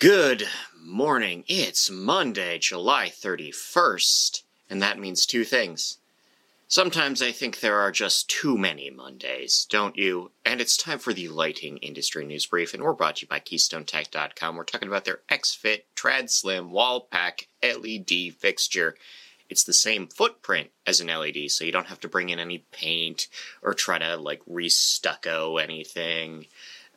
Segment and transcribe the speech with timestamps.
[0.00, 0.48] Good
[0.82, 1.44] morning.
[1.46, 5.98] It's Monday, July 31st, and that means two things.
[6.68, 10.30] Sometimes I think there are just too many Mondays, don't you?
[10.42, 13.40] And it's time for the lighting industry news brief, and we're brought to you by
[13.40, 14.56] KeystoneTech.com.
[14.56, 18.96] We're talking about their XFit Trad Slim Wall Pack LED fixture.
[19.50, 22.64] It's the same footprint as an LED, so you don't have to bring in any
[22.72, 23.28] paint
[23.60, 26.46] or try to like restucco anything.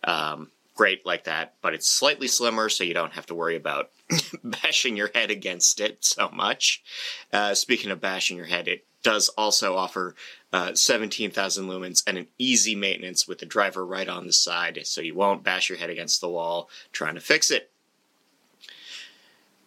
[0.05, 3.91] Um, great like that, but it's slightly slimmer, so you don't have to worry about
[4.43, 6.83] bashing your head against it so much.
[7.31, 10.15] Uh, speaking of bashing your head, it does also offer
[10.51, 15.01] uh, 17,000 lumens and an easy maintenance with the driver right on the side, so
[15.01, 17.69] you won't bash your head against the wall trying to fix it.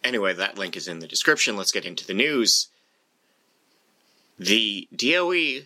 [0.03, 1.57] Anyway, that link is in the description.
[1.57, 2.69] Let's get into the news.
[4.39, 5.65] The DOE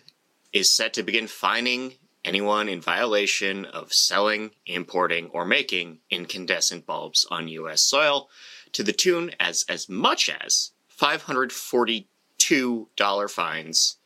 [0.52, 1.94] is set to begin fining
[2.24, 7.82] anyone in violation of selling, importing, or making incandescent bulbs on U.S.
[7.82, 8.28] soil
[8.72, 13.96] to the tune as as much as $542 fines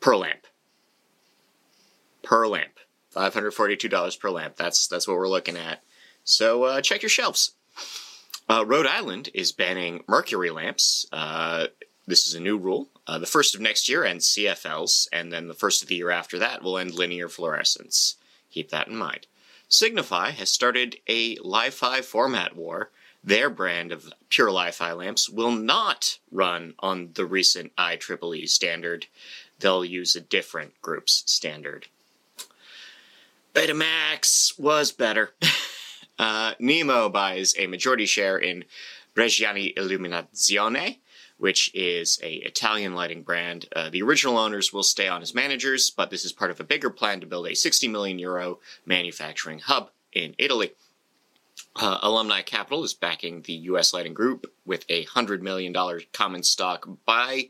[0.00, 0.46] per lamp.
[2.22, 2.78] Per lamp.
[3.14, 4.56] $542 per lamp.
[4.56, 5.82] That's that's what we're looking at.
[6.24, 7.52] So uh, check your shelves.
[8.48, 11.06] Uh, Rhode Island is banning mercury lamps.
[11.12, 11.66] Uh,
[12.06, 12.88] this is a new rule.
[13.10, 16.10] Uh, the first of next year ends CFLs, and then the first of the year
[16.10, 18.14] after that will end linear fluorescence.
[18.52, 19.26] Keep that in mind.
[19.68, 22.90] Signify has started a Li-Fi format war.
[23.24, 29.06] Their brand of pure Li-Fi lamps will not run on the recent IEEE standard.
[29.58, 31.88] They'll use a different group's standard.
[33.52, 35.34] Betamax was better.
[36.20, 38.66] uh, Nemo buys a majority share in
[39.16, 40.98] Reggiani Illuminazione,
[41.40, 43.66] which is a Italian lighting brand.
[43.74, 46.64] Uh, the original owners will stay on as managers, but this is part of a
[46.64, 50.72] bigger plan to build a 60 million euro manufacturing hub in Italy.
[51.74, 53.94] Uh, Alumni Capital is backing the U.S.
[53.94, 55.74] Lighting Group with a $100 million
[56.12, 57.48] common stock buy.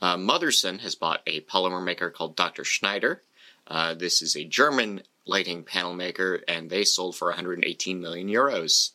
[0.00, 2.62] Uh, Motherson has bought a polymer maker called Dr.
[2.62, 3.22] Schneider.
[3.66, 8.92] Uh, this is a German lighting panel maker, and they sold for 118 million euros.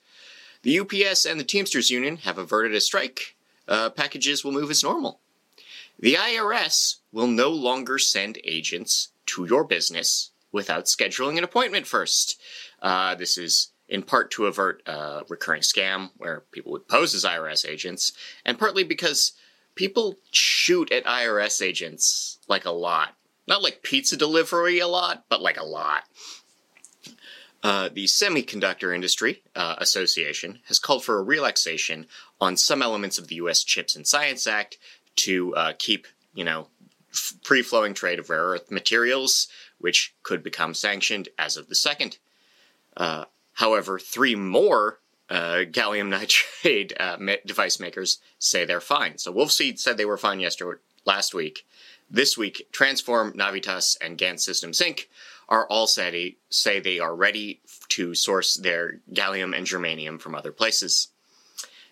[0.61, 3.35] The UPS and the Teamsters Union have averted a strike
[3.71, 5.21] uh, packages will move as normal.
[5.97, 12.39] The IRS will no longer send agents to your business without scheduling an appointment first.
[12.81, 17.23] Uh, this is in part to avert a recurring scam where people would pose as
[17.23, 18.11] IRS agents,
[18.45, 19.33] and partly because
[19.75, 23.15] people shoot at IRS agents like a lot.
[23.47, 26.03] Not like pizza delivery a lot, but like a lot.
[27.63, 32.07] Uh, the Semiconductor Industry uh, Association has called for a relaxation
[32.39, 33.63] on some elements of the U.S.
[33.63, 34.77] Chips and Science Act
[35.17, 36.67] to uh, keep, you know,
[37.11, 42.17] f- free-flowing trade of rare earth materials, which could become sanctioned as of the second.
[42.97, 44.99] Uh, however, three more
[45.29, 46.09] uh, gallium
[46.63, 49.17] nitride uh, device makers say they're fine.
[49.19, 51.65] So Wolfspeed said they were fine yesterday, last week.
[52.09, 55.05] This week, Transphorm, Navitas, and GaN Systems Inc.
[55.51, 60.53] are all say, say they are ready to source their gallium and germanium from other
[60.53, 61.09] places.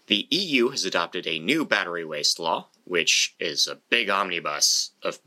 [0.07, 5.19] The EU has adopted a new battery waste law, which is a big omnibus of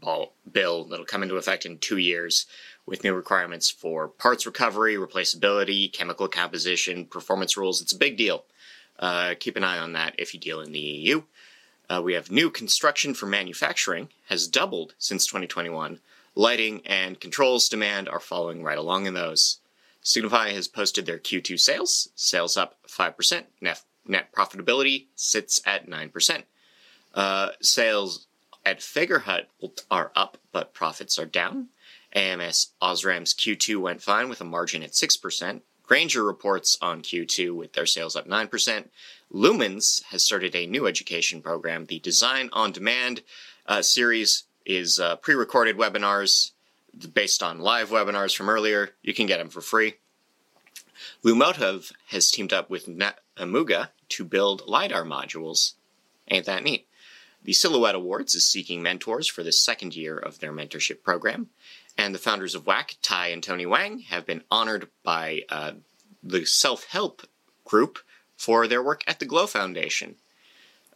[0.51, 2.47] bill that'll come into effect in two years
[2.87, 7.81] with new requirements for parts recovery, replaceability, chemical composition, performance rules.
[7.81, 8.45] It's a big deal.
[8.99, 11.23] Uh, keep an eye on that if you deal in the EU.
[11.89, 16.01] Uh, we have new construction for manufacturing has doubled since 2021.
[16.35, 19.59] Lighting and controls demand are following right along in those.
[20.01, 26.43] Signify has posted their Q2 sales, sales up 5%, net net profitability sits at 9%.
[27.15, 28.27] Uh, sales
[28.65, 31.69] at Fagerhult are up, but profits are down.
[32.15, 35.61] AMS Osram's Q2 went fine with a margin at 6%.
[35.83, 38.89] Grainger reports on Q2 with their sales up 9%.
[39.33, 41.87] Lumens has started a new education program.
[41.87, 43.23] The Design on Demand
[43.67, 46.53] uh, series is uh, pre recorded webinars
[47.15, 48.91] based on live webinars from earlier.
[49.03, 49.95] You can get them for free.
[51.25, 52.89] Lumotive has teamed up with
[53.37, 55.75] Amuga to build LiDAR modules.
[56.29, 56.87] Ain't that neat?
[57.45, 61.49] The Silhouette Awards is seeking mentors for the second year of their mentorship program.
[61.99, 65.73] And the founders of WAC, Ty and Tony Wang, have been honored by uh,
[66.23, 67.23] the self help
[67.65, 67.99] group
[68.37, 70.17] for their work at the Glow Foundation.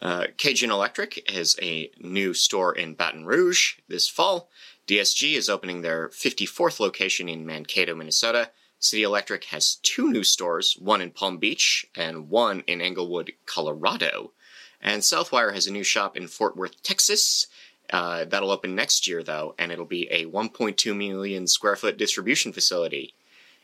[0.01, 4.51] Uh, Cajun Electric has a new store in Baton Rouge this fall.
[4.87, 10.77] DSG is opening their 54th location in Mankato, Minnesota, City Electric has two new stores,
[10.79, 14.33] one in Palm Beach and one in Englewood, Colorado.
[14.81, 17.47] And Southwire has a new shop in Fort Worth, Texas.
[17.91, 22.53] Uh, that'll open next year, though, and it'll be a 1.2 million square foot distribution
[22.53, 23.15] facility.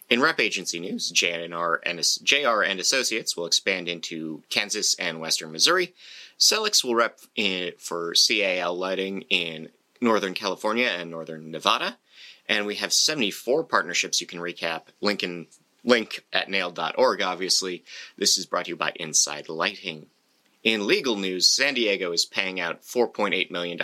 [0.08, 5.52] In rep agency news, JNR and JR and Associates will expand into Kansas and Western
[5.52, 5.94] Missouri.
[6.42, 9.68] Celix will rep in, for CAL lighting in
[10.00, 11.98] Northern California and Northern Nevada.
[12.48, 14.82] And we have 74 partnerships you can recap.
[15.00, 15.46] Lincoln
[15.84, 17.84] link at naild.org, obviously.
[18.18, 20.06] This is brought to you by Inside Lighting.
[20.64, 23.78] In legal news, San Diego is paying out $4.8 million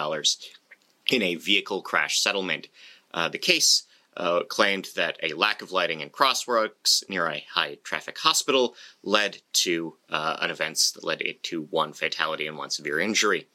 [1.10, 2.66] in a vehicle crash settlement.
[3.14, 3.84] Uh, the case
[4.18, 9.40] uh, claimed that a lack of lighting in crosswalks near a high traffic hospital led
[9.52, 13.46] to uh, an event that led to one fatality and one severe injury.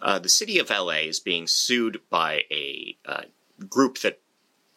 [0.00, 3.22] Uh, the city of LA is being sued by a uh,
[3.68, 4.20] group that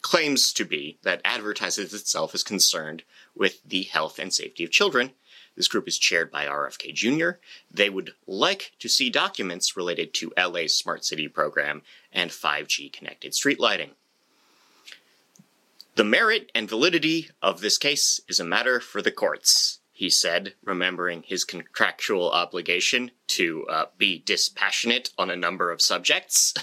[0.02, 3.04] claims to be, that advertises itself as concerned
[3.36, 5.12] with the health and safety of children.
[5.56, 7.32] This group is chaired by RFK Jr.
[7.70, 11.82] They would like to see documents related to LA's smart city program
[12.14, 13.92] and 5G connected street lighting.
[16.00, 20.54] The merit and validity of this case is a matter for the courts, he said,
[20.64, 26.54] remembering his contractual obligation to uh, be dispassionate on a number of subjects.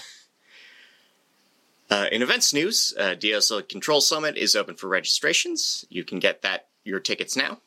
[1.91, 5.85] uh, in events news, uh, DSL Control Summit is open for registrations.
[5.87, 7.59] You can get that your tickets now.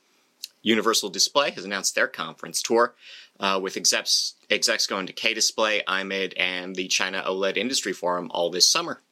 [0.62, 2.96] Universal Display has announced their conference tour
[3.38, 8.28] uh, with execs, execs going to K Display, IMID, and the China OLED Industry Forum
[8.34, 9.02] all this summer.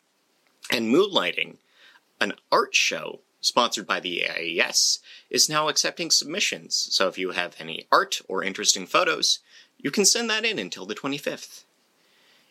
[0.72, 1.58] And Moonlighting
[2.20, 4.98] an art show sponsored by the AIES
[5.30, 6.88] is now accepting submissions.
[6.90, 9.40] So if you have any art or interesting photos,
[9.78, 11.64] you can send that in until the 25th.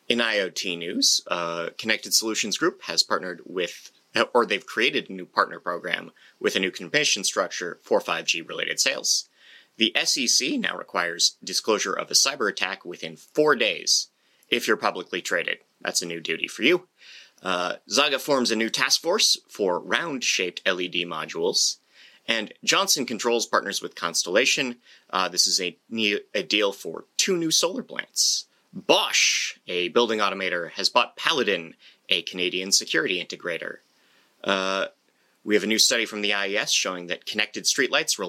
[0.08, 3.92] In IoT news, uh, Connected Solutions Group has partnered with,
[4.34, 8.80] or they've created a new partner program with a new commission structure for 5G related
[8.80, 9.28] sales.
[9.76, 14.08] The SEC now requires disclosure of a cyber attack within four days
[14.50, 15.60] if you're publicly traded.
[15.82, 16.88] That's a new duty for you.
[17.44, 21.78] Uh, Zhaga forms a new task force for round shaped LED modules.
[22.28, 24.78] And Johnson Controls partners with Constellation.
[25.10, 25.78] Uh, this is a,
[26.34, 28.46] a deal for two new solar plants.
[28.74, 31.76] Bosch, a building automator, has bought Paladin,
[32.10, 33.78] a Canadian security integrator.
[34.44, 34.88] Uh,
[35.44, 38.20] we have a new study from the IES showing that connected streetlights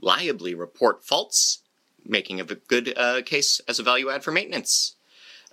[0.00, 1.58] reliably report faults,
[2.06, 4.96] making a good uh, case as a value add for maintenance.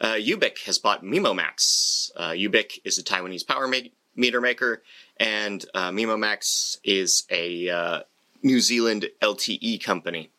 [0.02, 2.10] Uh, Ubiik has bought MimoMax.
[2.16, 3.78] Uh, Ubiik is a Taiwanese power ma-
[4.16, 4.82] meter maker,
[5.18, 8.00] and uh, MimoMax is a uh,
[8.42, 10.32] New Zealand LTE company.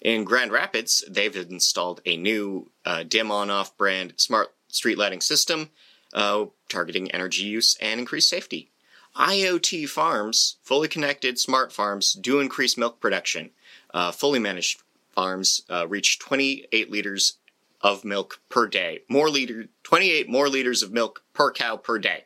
[0.00, 5.70] In Grand Rapids, they've installed a new uh, DimOnOff brand smart street lighting system
[6.12, 8.70] uh, targeting energy use and increased safety.
[9.16, 13.50] IoT farms, fully connected smart farms, do increase milk production.
[13.94, 14.82] Uh, fully managed
[15.14, 17.34] farms reach 28 liters
[17.84, 19.02] of milk per day.
[19.08, 22.24] More liter, 28 more liters of milk per cow per day.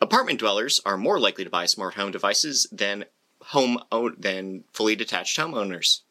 [0.00, 3.06] Apartment dwellers are more likely to buy smart home devices than
[3.46, 3.78] home
[4.18, 6.02] than fully detached homeowners.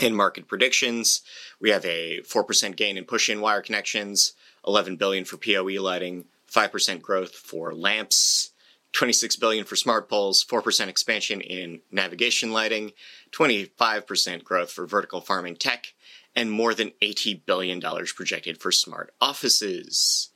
[0.00, 1.22] In market predictions,
[1.60, 4.34] we have a 4% gain in push-in wire connections,
[4.66, 8.50] 11 billion for PoE lighting, 5% growth for lamps,
[8.98, 12.90] 26 billion for smart poles, 4% expansion in navigation lighting,
[13.30, 15.94] 25% growth for vertical farming tech,
[16.34, 20.30] and more than $80 billion projected for smart offices.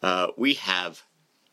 [0.00, 1.02] Uh, we have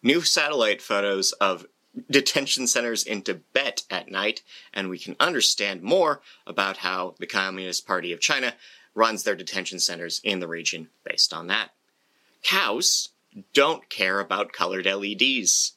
[0.04, 1.66] new satellite photos of
[2.12, 4.44] detention centers in Tibet at night,
[4.76, 8.54] and we can understand more about how the Communist Party of China
[8.94, 11.72] runs their detention centers in the region based on that.
[12.44, 13.10] Cows
[13.54, 15.74] don't care about colored LEDs.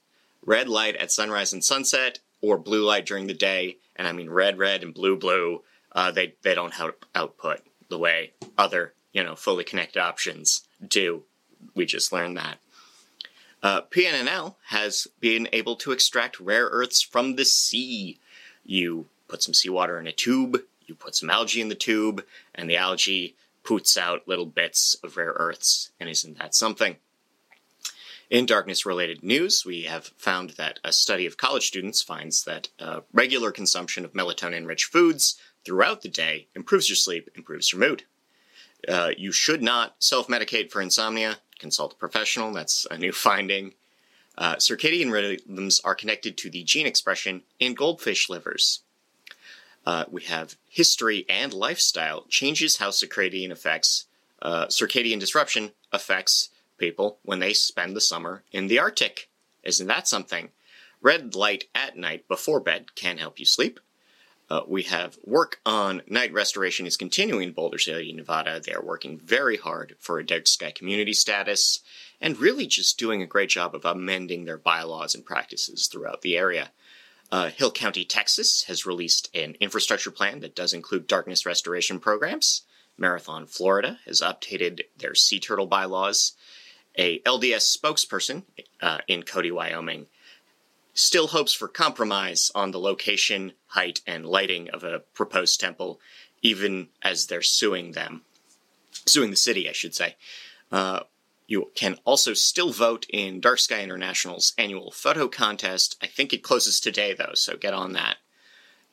[0.47, 4.31] Red light at sunrise and sunset, or blue light during the day, and I mean
[4.31, 5.63] red, red, and blue, blue,
[5.93, 11.25] uh, they, they don't have output the way other, you know, fully connected options do.
[11.75, 12.59] We just learned that.
[13.63, 18.21] Uh, PNNL has been able to extract rare earths from the sea.
[18.65, 22.25] You put some seawater in a tube, you put some algae in the tube,
[22.55, 23.35] and the algae
[23.65, 25.91] poots out little bits of rare earths.
[25.99, 26.97] And isn't that something?
[28.29, 32.69] In darkness related news, we have found that a study of college students finds that
[32.81, 37.81] uh, regular consumption of melatonin rich foods throughout the day improves your sleep, improves your
[37.81, 38.03] mood.
[38.89, 41.39] Uh, you should not self medicate for insomnia.
[41.59, 42.53] Consult a professional.
[42.53, 43.75] That's a new finding.
[44.37, 48.81] Uh, circadian rhythms are connected to the gene expression in goldfish livers.
[49.87, 54.07] Uh, we have history and lifestyle changes how circadian affects
[54.43, 59.29] uh, circadian disruption affects people when they spend the summer in the Arctic.
[59.63, 60.51] Isn't that something?
[61.01, 63.81] Red light at night before bed can help you sleep.
[64.49, 68.61] Uh, we have work on night restoration is continuing in Boulder City, Nevada.
[68.65, 71.81] They are working very hard for a dark sky community status
[72.21, 76.37] and really just doing a great job of amending their bylaws and practices throughout the
[76.37, 76.71] area.
[77.33, 82.63] Uh, Hill County, Texas has released an infrastructure plan that does include darkness restoration programs.
[82.97, 86.35] Marathon, Florida has updated their sea turtle bylaws.
[86.99, 88.45] A LDS spokesperson
[88.81, 90.07] uh, in Cody, Wyoming,
[90.95, 96.01] still hopes for compromise on the location, height, and lighting of a proposed temple,
[96.43, 98.23] even as they're suing them.
[99.05, 100.17] Suing the city, I should say.
[100.73, 101.01] Uh,
[101.47, 105.97] you can also still vote in Dark Sky International's annual photo contest.
[106.03, 108.17] I think it closes today, though, so get on that.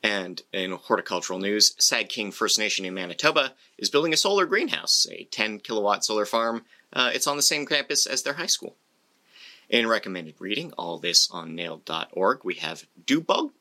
[0.04, 5.24] And in horticultural news, Sagkeeng First Nation in Manitoba is building a solar greenhouse, a
[5.32, 6.66] 10 kilowatt solar farm.
[6.94, 8.76] Uh, it's on the same campus as their high school.
[9.70, 13.52] In recommended reading, all this on naild.org, we have Do Bug,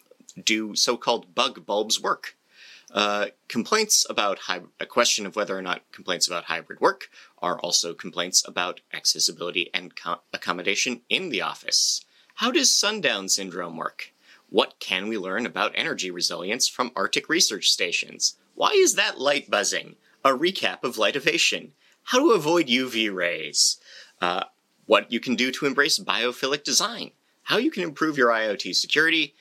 [0.43, 2.37] Do so called bug bulbs work?
[2.93, 7.09] Uh, complaints about hy- a question of whether or not complaints about hybrid work
[7.41, 12.05] are also complaints about accessibility and co- accommodation in the office.
[12.37, 14.13] How does sundown syndrome work?
[14.51, 18.37] What can we learn about energy resilience from Arctic research stations?
[18.55, 19.97] Why is that light buzzing?
[20.23, 21.71] A recap of lightivation.
[22.05, 23.79] How to avoid UV rays.
[24.21, 24.45] Uh,
[24.87, 27.13] what you can do to embrace biophilic design.
[27.45, 29.35] How you can improve your IoT security.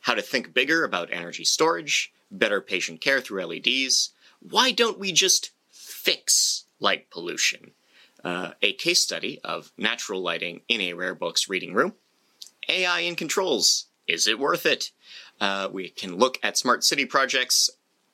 [0.00, 4.10] How to think bigger about energy storage better patient care through LEDs.
[4.40, 7.72] Why don't we just fix light pollution?
[8.22, 11.94] Uh, a case study of natural lighting in a rare books reading room.
[12.68, 13.86] AI in controls.
[14.06, 14.90] Is it worth it?
[15.40, 17.70] Uh, we can look at smart city projects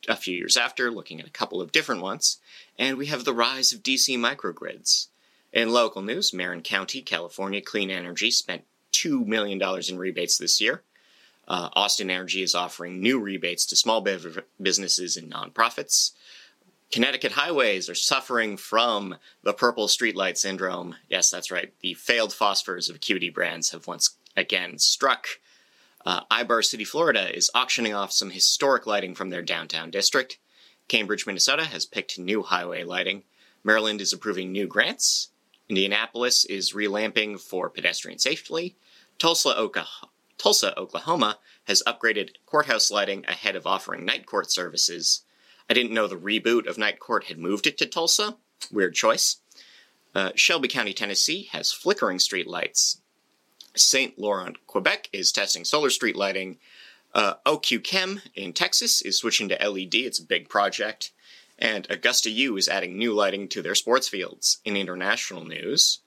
[0.08, 2.38] a few years after, looking at a couple of different ones.
[2.78, 5.06] And we have the rise of DC microgrids.
[5.52, 10.82] In local news, Marin County, California Clean Energy spent $2 million in rebates this year.
[11.48, 14.04] Uh, Austin Energy is offering new rebates to small
[14.60, 16.12] businesses and nonprofits.
[16.92, 20.96] Connecticut highways are suffering from the purple streetlight syndrome.
[21.08, 21.72] Yes, that's right.
[21.80, 25.26] The failed phosphors of Acuity brands have once again struck.
[26.04, 30.38] Uh, Ybor City, Florida is auctioning off some historic lighting from their downtown district.
[30.88, 33.24] Cambridge, Minnesota has picked new highway lighting.
[33.64, 35.30] Maryland is approving new grants.
[35.68, 38.76] Indianapolis is relamping for pedestrian safety.
[39.18, 45.22] Tulsa, Oklahoma, Tulsa, Oklahoma has upgraded courthouse lighting ahead of offering night court services.
[45.68, 48.36] I didn't know the reboot of Night Court had moved it to Tulsa.
[48.70, 49.38] Weird choice.
[50.14, 53.00] Uh, Shelby County, Tennessee has flickering street lights.
[53.74, 54.18] St.
[54.18, 56.58] Laurent, Quebec is testing solar street lighting.
[57.16, 59.94] Uh, OQ Chem in Texas is switching to LED.
[59.94, 61.12] It's a big project.
[61.58, 64.58] And Augusta U is adding new lighting to their sports fields.
[64.66, 66.00] In international news,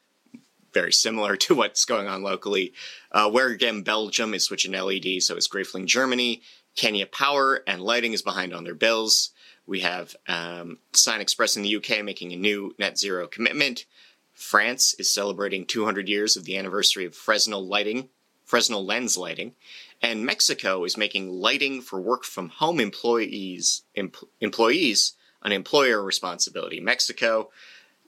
[0.71, 2.73] very similar to what's going on locally.
[3.11, 6.43] Uh, Waregem Belgium is switching LED, so is Gräfelfing Germany.
[6.75, 9.31] Kenya Power and Lighting is behind on their bills.
[9.65, 13.85] We have um, Sign Express in the UK making a new net zero commitment.
[14.33, 18.09] France is celebrating 200 years of the anniversary of Fresnel lighting,
[18.45, 19.55] Fresnel lens lighting,
[20.01, 26.79] and Mexico is making lighting for work from home employees em- employees an employer responsibility.
[26.79, 27.49] Mexico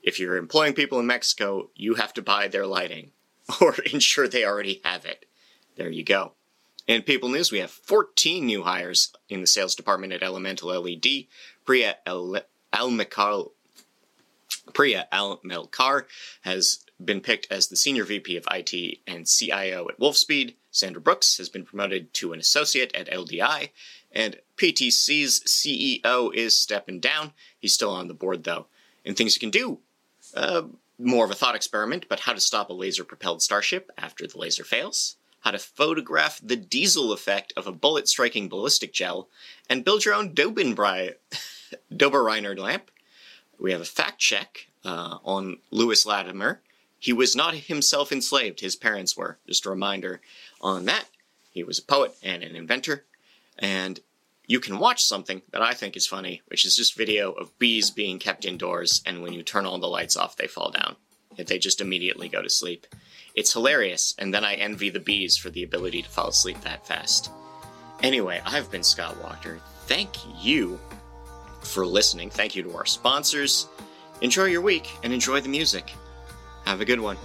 [0.02, 3.12] if you're employing people in Mexico, you have to buy their lighting
[3.60, 5.26] or ensure they already have it.
[5.76, 6.32] There you go.
[6.86, 11.26] In People News, we have 14 new hires in the sales department at Elemental LED.
[11.64, 13.50] Priya Almekar,
[14.74, 16.04] Priya Almelkar
[16.40, 20.56] has been picked as the Senior VP of IT and CIO at Wolfspeed.
[20.72, 23.68] Sandra Brooks has been promoted to an associate at LDI.
[24.10, 27.32] And PTC's CEO is stepping down.
[27.58, 28.66] He's still on the board, though.
[29.04, 29.78] And things you can do
[30.34, 30.62] uh,
[30.98, 34.38] more of a thought experiment, but how to stop a laser propelled starship after the
[34.38, 39.28] laser fails, how to photograph the diesel effect of a bullet striking ballistic gel,
[39.68, 41.14] and build your own Dobenbry,
[41.92, 42.90] Döbereiner lamp.
[43.58, 46.60] We have a fact check uh, on Lewis Latimer.
[46.98, 49.38] He was not himself enslaved, his parents were.
[49.46, 50.20] Just a reminder
[50.62, 51.06] on that.
[51.50, 53.04] He was a poet and an inventor.
[53.58, 54.00] And
[54.46, 57.90] you can watch something that I think is funny, which is just video of bees
[57.90, 60.96] being kept indoors, and when you turn all the lights off, they fall down.
[61.36, 62.86] They just immediately go to sleep.
[63.34, 66.86] It's hilarious, and then I envy the bees for the ability to fall asleep that
[66.86, 67.30] fast.
[68.02, 69.58] Anyway, I've been Scott Wachter.
[69.86, 70.10] Thank
[70.44, 70.78] you
[71.62, 72.28] for listening.
[72.28, 73.68] Thank you to our sponsors.
[74.20, 75.92] Enjoy your week and enjoy the music.
[76.64, 77.16] Have a good one.